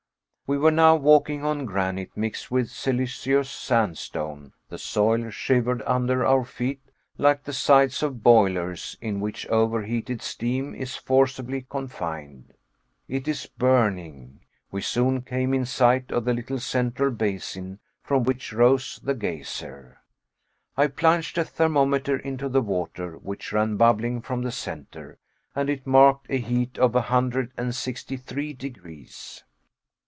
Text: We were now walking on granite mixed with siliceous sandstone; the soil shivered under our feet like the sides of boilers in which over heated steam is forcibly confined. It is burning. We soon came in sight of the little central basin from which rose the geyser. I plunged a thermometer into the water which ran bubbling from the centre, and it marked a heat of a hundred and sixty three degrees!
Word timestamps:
We 0.47 0.57
were 0.57 0.69
now 0.71 0.97
walking 0.97 1.45
on 1.45 1.63
granite 1.63 2.17
mixed 2.17 2.51
with 2.51 2.69
siliceous 2.69 3.49
sandstone; 3.49 4.51
the 4.67 4.77
soil 4.77 5.29
shivered 5.29 5.81
under 5.85 6.25
our 6.25 6.43
feet 6.43 6.81
like 7.17 7.45
the 7.45 7.53
sides 7.53 8.03
of 8.03 8.21
boilers 8.21 8.97
in 8.99 9.21
which 9.21 9.47
over 9.47 9.83
heated 9.83 10.21
steam 10.21 10.75
is 10.75 10.97
forcibly 10.97 11.65
confined. 11.69 12.53
It 13.07 13.29
is 13.29 13.45
burning. 13.45 14.41
We 14.71 14.81
soon 14.81 15.21
came 15.21 15.53
in 15.53 15.63
sight 15.63 16.11
of 16.11 16.25
the 16.25 16.33
little 16.33 16.59
central 16.59 17.11
basin 17.11 17.79
from 18.03 18.23
which 18.25 18.51
rose 18.51 18.99
the 19.01 19.13
geyser. 19.15 20.01
I 20.75 20.87
plunged 20.87 21.37
a 21.37 21.45
thermometer 21.45 22.17
into 22.17 22.49
the 22.49 22.61
water 22.61 23.13
which 23.17 23.53
ran 23.53 23.77
bubbling 23.77 24.19
from 24.19 24.41
the 24.41 24.51
centre, 24.51 25.17
and 25.55 25.69
it 25.69 25.87
marked 25.87 26.25
a 26.29 26.39
heat 26.39 26.77
of 26.77 26.93
a 26.93 27.03
hundred 27.03 27.53
and 27.55 27.73
sixty 27.73 28.17
three 28.17 28.51
degrees! 28.51 29.45